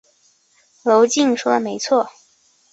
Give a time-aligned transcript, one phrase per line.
[0.81, 2.09] 娄敬说的没错。